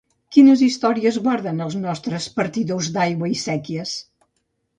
Quines 0.35 0.61
històries 0.67 1.19
guarden 1.27 1.61
els 1.65 1.75
nostres 1.83 2.25
partidors 2.39 2.91
d'aigua 2.97 3.31
i 3.37 3.39
séquies? 3.45 3.95